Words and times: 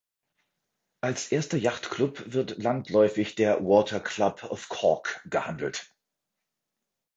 Als 1.03 1.31
erster 1.31 1.57
Yachtclub 1.59 2.33
wird 2.33 2.57
landläufig 2.57 3.35
der 3.35 3.63
"Water 3.63 3.99
Club 3.99 4.43
of 4.45 4.67
Cork" 4.67 5.21
gehandelt. 5.29 5.93